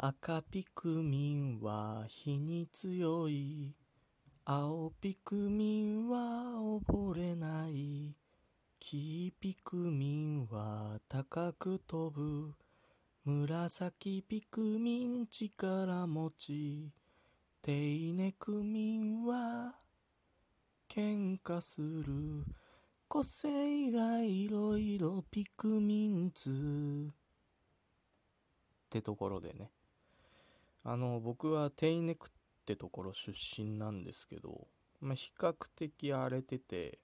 [0.00, 3.74] 赤ピクミンは火に強い。
[4.44, 6.52] 青ピクミンは
[6.86, 8.14] 溺れない。
[8.78, 12.54] 黄ピクミンは高く飛ぶ。
[13.24, 16.92] 紫ピクミン力持ち。
[17.60, 19.74] 低ネクミンは
[20.88, 22.44] 喧嘩する。
[23.08, 27.10] 個性がいろいろピクミンズ。
[27.10, 27.14] っ
[28.90, 29.72] てところでね。
[30.90, 32.30] あの、僕はテイネクっ
[32.64, 34.68] てところ出身なんですけど、
[35.02, 36.98] まあ、比較的荒れてて、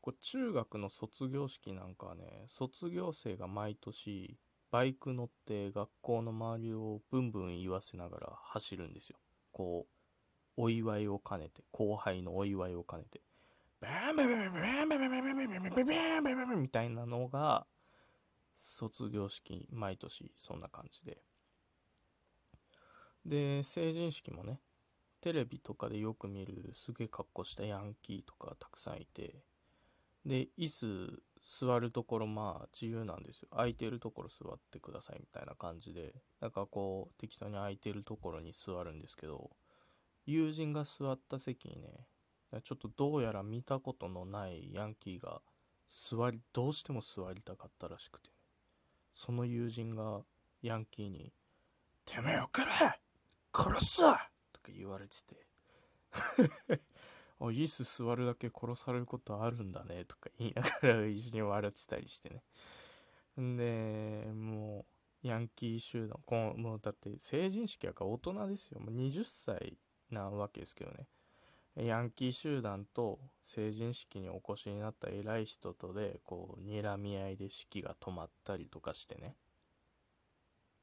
[0.00, 4.38] こう中学の卒業式なんかはね、卒業生が毎年
[4.70, 9.16] バイク乗って学校の周りをブンブン言わせながら走るんですよ。
[9.50, 9.88] こ
[10.56, 13.20] う、お祝いを兼ねて、後輩のお祝いを兼ねて、
[13.80, 15.84] バンバンバンバンバンバンバンバンバンバン
[16.22, 17.66] バンバンバンみたいなのが、
[18.60, 21.18] 卒業式、毎年そんな感じで。
[23.24, 24.60] で、成人式もね、
[25.20, 29.44] テレビとかでよく見るすげえ格好したヤンキーとかたくさんいて、
[30.26, 31.22] で、椅子
[31.60, 33.48] 座るところまあ自由なんですよ。
[33.52, 39.50] 空いてるところ座ってくださいみたいな感じで、なんかこう適当に空いてるところに座るんですけど、
[40.26, 42.06] 友人が座った席にね、
[42.64, 45.40] ちょっとどうやら見たことのないヤンキーが
[45.88, 48.28] 座り、どうしても座りたかったらしくて、
[49.12, 50.22] その友人が
[50.62, 51.32] ヤンキーに、
[52.04, 52.66] てめえよくれ
[53.54, 54.18] 殺すとか
[54.68, 55.46] 言われてて
[57.40, 62.42] あ、椅子座るだけ殺されることあるんだねとか言いながら一緒に笑ってたりしてね。
[63.40, 64.86] んで、も
[65.24, 68.80] う、ヤンキー集団、このもうだって成人式やから大人ですよ。
[68.80, 69.78] もう20歳
[70.10, 71.06] なわけですけどね。
[71.74, 79.36] ヤンキー集団と成人式にお越しになった偉い人とで、こう、睨み合いで式が止まったりとかしてね。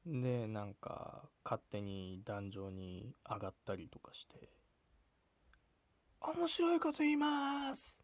[0.06, 4.48] で、なんか、勝手に壇上に上がったりとかして、
[6.20, 7.98] 面白いこと言います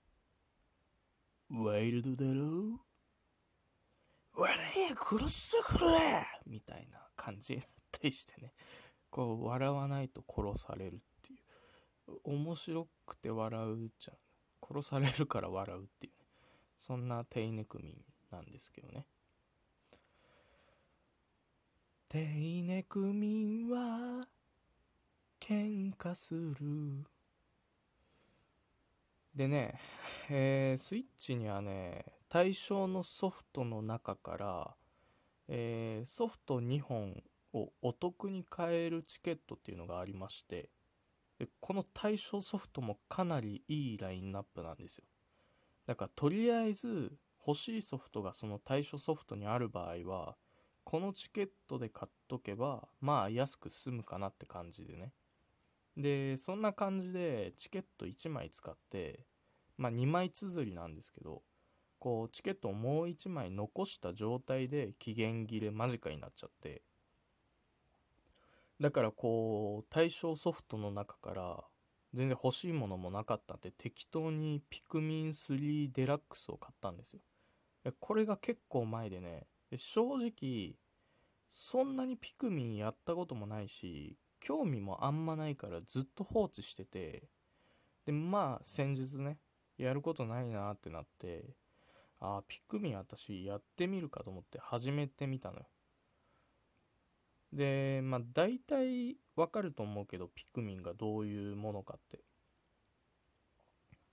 [1.51, 2.81] ワイルドだろ？
[4.35, 4.59] う笑
[4.91, 8.53] え殺してくれみたいな感じになったりしてね。
[9.11, 12.19] こう、笑わないと殺されるっていう。
[12.25, 14.17] 面白くて笑うじゃん。
[14.63, 16.27] 殺されるから笑うっていうね。
[16.77, 19.07] そんなテイネクミンなんですけどね。
[22.09, 24.29] テイネクミンは
[25.41, 27.05] 喧嘩する。
[29.35, 29.81] でね、
[30.31, 34.75] えースイッチにはね、対象のソフトの中から、
[35.49, 40.71] えーソフト2本をお得に買えるチケットっていうのがありまして、
[41.41, 45.05] でこの対象ソフトもかなりいいラインナップなんですよ。
[45.87, 50.37] だからとりあえず欲しいソフトがその対象ソフトにある場合は、
[50.87, 55.13] このチケットで買っとけば、まあ安く済むかなって感じでね。
[55.97, 59.27] で、そんな感じでチケット1枚使って、
[59.77, 61.43] まあ2枚綴りなんですけど、
[61.99, 66.83] こうチケットをもう1枚残した状態で期限切れ間近になっちゃって、
[68.81, 71.65] だからこう対象ソフトの中から
[72.15, 77.21] 全然欲しいものもなかったんで適当にピクミン3デラックスを買ったんですよ。
[77.99, 80.77] これが結構前でね、で正直
[81.51, 87.25] そんなにピクミンやったこともないし、興味もあんまないからずっと放置してて、
[88.05, 89.39] で、まあ先日ね、
[89.79, 91.57] やることないなってなって、
[92.21, 95.67] あーピクミン私やってみるかと思って始めてみたのよ。
[97.53, 102.21] で、まあ大体わかると思うけど、ピクミンがどういうものかって。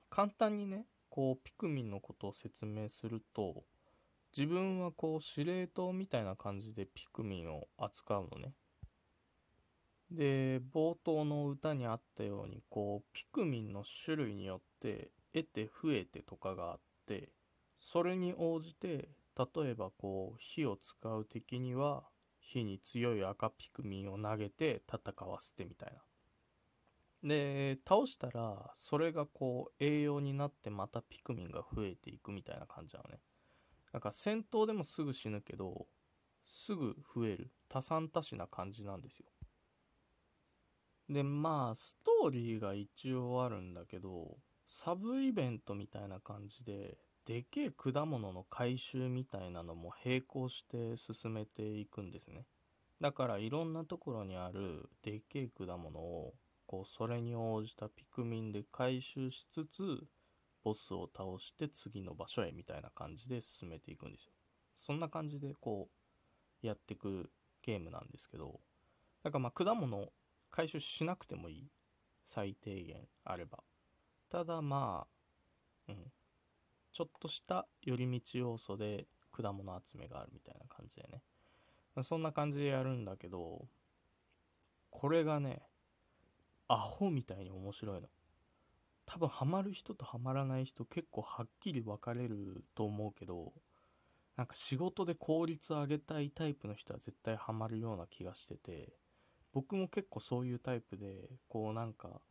[0.09, 3.63] 簡単にね、こうピクミンのことを説明すると、
[4.35, 8.53] 自分はこう司令塔みたいな感じでピクミンを扱うのね。
[10.13, 17.29] で、冒頭の歌にあったように、こう、ピクミンの種類によって、得て増えてとかがあって、
[17.79, 22.03] それに応じて、例えばこう、火を使う敵には、
[22.39, 26.01] 火に強い赤ピクミンを投げて戦わせてみたいな。
[27.27, 33.19] で、倒したら、それがこう、栄養になってまたピクミンが増えていくみたいな感じなのね。
[33.93, 35.85] なんか戦闘でもすぐ死ぬけど、
[36.45, 37.51] すぐ増える。
[37.69, 39.25] 多産多死な感じなんですよ。
[41.09, 44.37] で、まあ、ストーリーが一応あるんだけど、
[44.67, 52.45] サブイベントみたいな感じで、でけえ果物の回収みたいなのも並行して進めていくんですね。
[52.99, 56.33] だからいろんなところにあるでけえ果物を、
[56.65, 60.07] こう、それに応じたピクミンで回収しつつ、
[60.63, 64.31] ボスを倒して次の場所へみたいな感じで進めていくんですよ。
[64.77, 65.89] そんな感じでこ
[66.63, 67.29] う、やっていく
[67.61, 68.59] ゲームなんですけど、
[69.23, 70.11] だからまあ果物
[70.51, 71.71] 回収しなくてもいい
[72.25, 73.63] 最低限あれば。
[74.29, 75.05] ただま
[75.87, 76.11] あうん。
[76.93, 81.23] ちょっとした寄り道要素で果物集めがあるみたいな感じでね。
[82.03, 83.67] そんな感じでやるんだけど
[84.89, 85.61] これがね
[86.67, 88.07] アホみたいに面白いの。
[89.13, 93.53] 多分ハマる人とハマらない人結構はっきり分かれると思うけど
[94.35, 98.89] なんか仕事で効率上げたいタイプの人は絶対ハマるような気がしてて
[99.53, 102.21] 僕も結構そういうタイプでこうなんか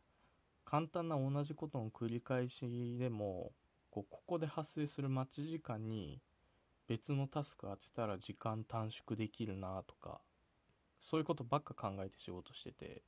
[0.65, 3.53] 簡単な同じことの繰り返しでも
[3.89, 6.19] こうここで発生する待ち時間に
[6.89, 10.19] 別のタスク当てたら時間短縮できるなとか
[10.99, 13.03] そういうことばっか考えて仕事してて。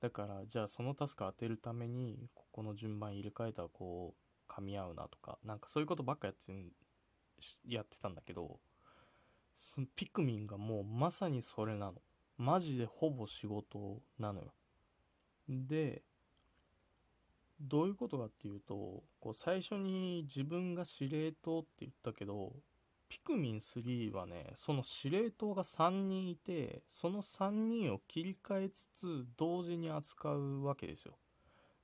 [0.00, 4.14] だからじゃあそのタスク当てるためにここの順番入れ替えたらこ
[4.48, 6.52] う噛み合うなとかなんかそういうことばっかやって
[7.66, 8.58] やってたんだけど
[9.94, 11.94] ピクミンがもうまさにそれなの。
[12.38, 14.54] マジでほぼ仕事なのよ。
[15.46, 16.02] で
[17.60, 22.54] どういうことかっていうとこう最初に自分が司令塔って言ったけど
[23.10, 31.14] ピクミン3はねその司令塔が3人いてその3人を切り替えつつ同時に扱うわけですよ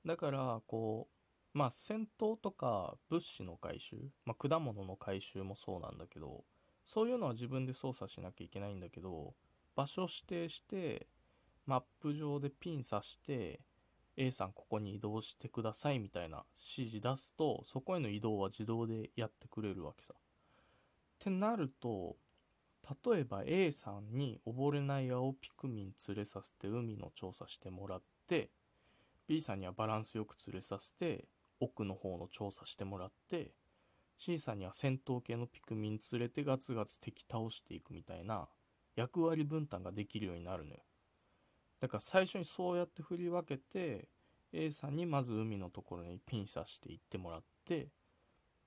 [0.05, 1.09] だからこ
[1.53, 6.45] うまあ戦闘とか物資の回収、まあ、果物の回収もそうなんだけど
[6.85, 9.33] そういうのは自分で操作しなきゃいけないんだけど
[9.75, 11.07] 場所指定して
[11.65, 13.59] マップ上でピン刺して
[14.15, 20.13] A さんここに移動してくださいみたいな指示出すとそこへの移動は自動でやってくれるわけさ。
[21.19, 22.15] ってなると
[23.05, 28.49] 例えば A さんに溺れない青ピクミン連れさせて海の調査してもらって
[29.27, 31.25] B さんにはバランスよく連れさせて
[31.59, 33.51] 奥の方の調査してもらって
[34.17, 38.47] C さんには戦闘系のピクミン連れてガツガツ敵倒していくみたいな
[38.95, 40.79] 役割分担ができるようになるのよ。
[41.79, 44.07] だから最初にそうやって振り分けて
[44.51, 47.89] A さんにまず海のところにピン刺していってもらって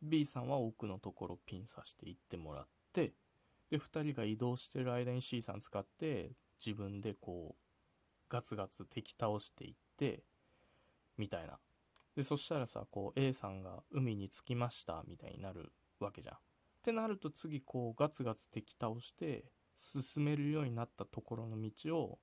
[0.02, 3.12] B さんは奥のところピン刺していってもらって
[3.70, 6.32] で2人が移動してる間に C さん使って
[6.64, 10.22] 自分でこうガツガツ敵倒していって
[11.18, 11.58] みたいな
[12.16, 16.38] でそしたらさこう A さんが海に着きましたみたいになるわけじゃんっ
[16.82, 19.44] てなると次こうガツガツ敵倒して
[19.76, 22.18] 進めるようになったところの道を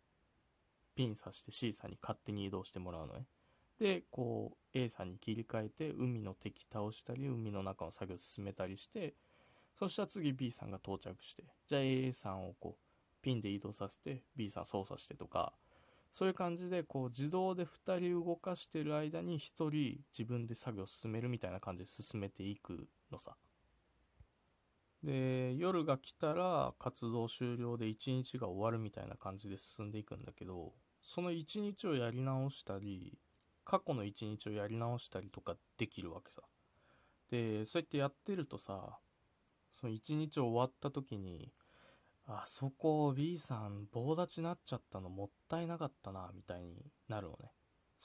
[0.95, 3.25] ピン刺して C さんに勝手に移動してもらうのね。
[3.79, 9.13] で、こう A さんに切り替えて海の敵倒したり海の中の作業進めたりして、
[9.77, 15.53] そしたら次 B さんが到着して、じゃあ A さんをこうピンで移動させて B さん操作してとか、
[16.13, 23.35] そういう感じでこう自動で2人動かしてる間に1人自分で作業を進めるみたいな感じで進めていくのさ。
[25.03, 30.73] で夜が来たら活動終了で一日が終わるみたいな感じで進んでいくんだけど
[31.03, 33.18] その一日をやり直したり
[33.67, 36.41] 過去の一日をやり直したりとかできるわけさ
[37.29, 38.97] でそうやってやってるとさ
[39.73, 41.51] その一日終わった時に
[42.27, 46.75] あそこ B さん棒立ちになっちゃったのもったいなかったなみたいに
[47.09, 47.51] なるのね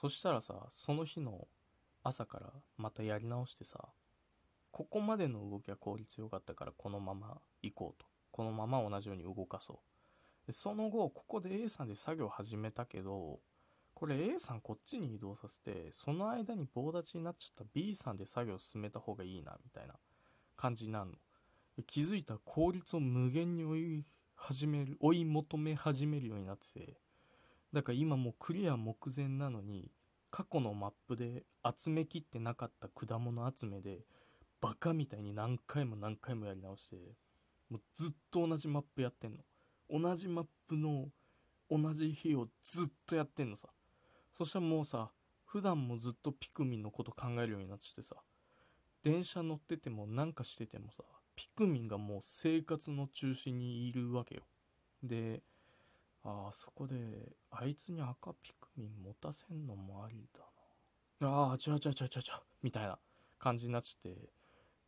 [0.01, 1.47] そしたらさその日の
[2.03, 3.79] 朝からまたやり直してさ
[4.73, 8.07] ここまでの動きは効率良かったからこのまま行こうと。
[8.33, 10.47] このまま同じように動かそう。
[10.47, 13.39] でその後、ここで A さんで作業始めたけど、
[14.03, 19.95] これ A さんこっちに移動させて、その間に棒立ちになっちゃった B さんで作業進めた方がいいな、みたいな
[20.57, 21.17] 感じになるの。
[21.87, 24.05] 気づいたら効率を無限に追い
[24.35, 26.97] 始める、追い求め始めるようになってて、
[27.73, 29.89] だから今もうクリア目前なのに、
[30.33, 34.01] 過去のマップで集めきってなかった果物集めで
[34.61, 36.97] バカみたいに何回も何回もやり直して
[37.71, 39.39] もうずっと同じマップやってんの。
[39.89, 41.07] 同じマップの
[41.71, 43.69] 同じ日をずっとやってんのさ。
[44.37, 45.11] そしたらもうさ
[45.45, 48.17] 普段もずっとピクミンのこと考えるようになっててさ
[49.03, 51.03] 電車乗っててもなんかしててもさ
[51.35, 54.43] ピクミンがもう生活の中心にいるわけよ。
[55.03, 55.43] で
[56.25, 56.95] ああそこで
[57.51, 61.29] あいつに赤ピクミン持たせんのもありだな。
[61.29, 62.99] ああちゃちゃちゃちゃちゃみたいな
[63.39, 64.17] 感じになっちゃって。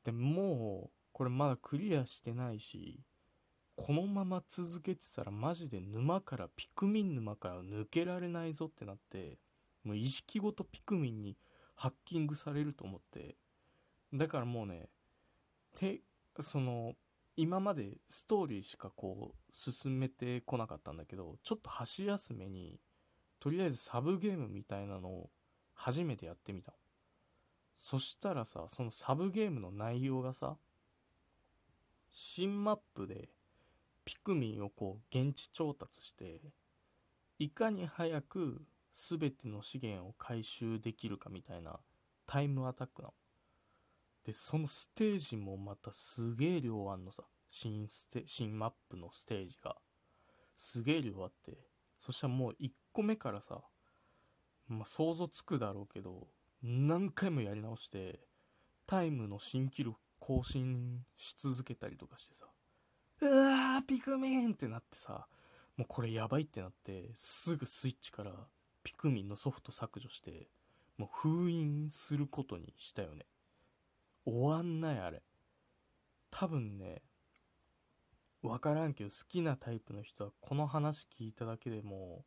[0.05, 3.01] でもうこれまだクリアしてないし
[3.77, 9.39] このまま続けてたらマジで沼からピクミン沼から抜けられないぞってなって
[9.85, 11.37] もう意識ごとピクミンに
[11.75, 13.37] ハッキングされると思って。
[14.13, 14.89] だからもうね
[15.77, 16.01] て
[16.41, 16.95] その
[17.37, 22.79] 今までストーリーしかこう進めてこなかったんだけどちょっと箸休めに
[23.41, 25.31] とりあえずサブゲームみたいなのを
[25.75, 26.73] 初めてやってみた
[27.77, 30.57] そしたらさ、そのサブゲームの内容がさ、
[32.11, 33.29] 新マップで
[34.05, 36.41] ピクミンをこう現地調達して、
[37.39, 38.63] いかに早く
[38.95, 41.81] 全ての資源を回収できるかみたいな
[42.27, 43.15] タイムアタックなの。
[44.25, 47.25] で、そのステージもまたすげえ量あんのさ。
[47.51, 49.77] 新ステ、新マップのステージが。
[50.57, 51.59] すげえ量あって。
[52.01, 53.63] そしたらもう1個目からさ、
[54.67, 56.27] まあ想像つくだろうけど、
[56.63, 58.21] 何回もやり直して、
[58.87, 62.47] タイムの新記録更新し続けたりとかしてさ、
[63.21, 65.27] うわー、ピクミンってなってさ、
[65.77, 68.33] もうこれやばいってなって、すぐスイッチから
[68.83, 70.49] ピクミンのソフト削除して、
[70.99, 73.27] もう封印することにしたよね。
[74.25, 75.23] 終わんないあれ。
[76.31, 77.03] 多分ね、
[78.43, 82.25] わからんけど好きなタイプの人はこの話聞いただけでも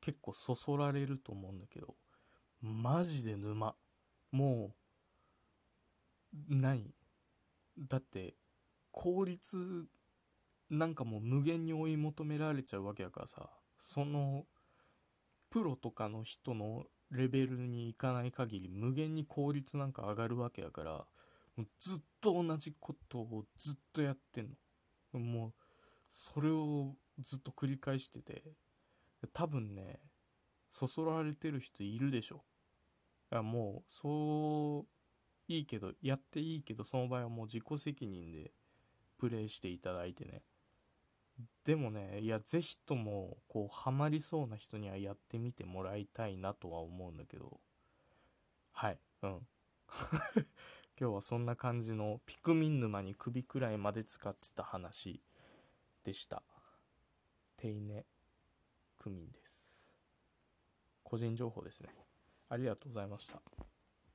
[0.00, 1.96] 結構そそられると思うんだけど、
[2.62, 3.74] マジで沼。
[4.32, 4.74] も
[6.32, 6.94] う、何？
[7.78, 8.34] だって、
[8.96, 9.86] 効率
[10.70, 14.46] なんかもう無限に追い求められちゃうわけやからさ、その、
[15.50, 20.90] プロとかの人のレベルに行かない限り無限に効率なんか上がるわけやから、
[21.56, 24.48] もうずっと同じことをずっとやってん
[25.12, 25.20] の。
[25.20, 25.52] もう、
[26.10, 28.42] それをずっと繰り返してて、
[29.34, 30.00] 多分ね、
[30.70, 32.44] そそられてる人いるでしょ。
[33.30, 38.52] いやもう、そう、いいけど、やっていいけど、その場合はもう自己責任で
[39.18, 40.42] プレイしていただいてね。
[41.64, 47.60] でもね、いや、ぜひとも、こう、ハマりそうな人にはやってみてもらいたいなとは思うんだけど、
[48.72, 49.46] はい、うん。
[50.98, 55.20] 今日はそんな感じのピクミン沼に首くらいまで使ってた話
[56.04, 56.42] でした。
[57.56, 58.04] 手稲
[58.96, 59.90] クミンです。
[61.02, 61.90] 個人情報ですね。
[62.48, 63.42] ありがとうございました。